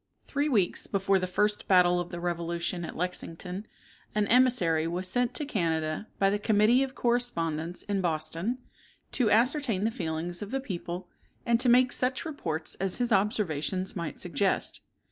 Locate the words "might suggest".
13.95-14.81